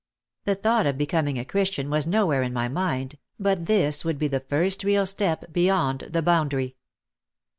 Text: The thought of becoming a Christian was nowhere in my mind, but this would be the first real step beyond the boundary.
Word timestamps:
The 0.45 0.55
thought 0.55 0.87
of 0.87 0.97
becoming 0.97 1.37
a 1.37 1.45
Christian 1.45 1.87
was 1.91 2.07
nowhere 2.07 2.41
in 2.41 2.53
my 2.53 2.67
mind, 2.67 3.19
but 3.39 3.67
this 3.67 4.03
would 4.03 4.17
be 4.17 4.27
the 4.27 4.39
first 4.39 4.83
real 4.83 5.05
step 5.05 5.53
beyond 5.53 5.99
the 6.09 6.23
boundary. 6.23 6.75